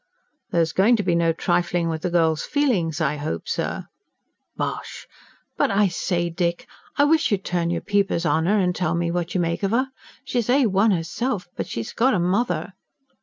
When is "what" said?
9.11-9.35